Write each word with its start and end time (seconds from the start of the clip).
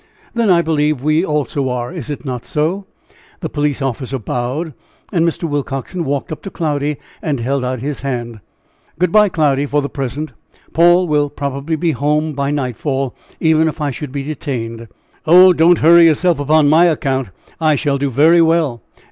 "Then, 0.33 0.49
I 0.49 0.63
believe, 0.63 1.03
we 1.03 1.23
also 1.23 1.69
are 1.69 1.93
is 1.93 2.09
it 2.09 2.25
not 2.25 2.43
so?" 2.43 2.87
The 3.41 3.49
police 3.49 3.83
officer 3.83 4.17
bowed, 4.17 4.73
and 5.13 5.23
Mr. 5.29 5.43
Willcoxen 5.47 6.05
walked 6.05 6.31
up 6.31 6.41
to 6.41 6.49
Cloudy 6.49 6.97
and 7.21 7.39
held 7.39 7.63
out 7.63 7.81
his 7.81 8.01
hand. 8.01 8.39
"Good 8.97 9.11
by, 9.11 9.29
Cloudy, 9.29 9.67
for 9.67 9.79
the 9.79 9.89
present. 9.89 10.33
Paul 10.73 11.07
will 11.07 11.29
probably 11.29 11.75
be 11.75 11.91
home 11.91 12.33
by 12.33 12.49
nightfall, 12.49 13.13
even 13.39 13.67
if 13.67 13.79
I 13.79 13.91
should 13.91 14.11
be 14.11 14.23
detained." 14.23 14.87
"Oh, 15.27 15.53
don't 15.53 15.77
hurry 15.85 16.07
yourself 16.07 16.39
upon 16.39 16.67
my 16.67 16.85
account. 16.85 17.29
I 17.59 17.75
shall 17.75 17.99
do 17.99 18.09
very 18.09 18.41
well. 18.41 18.81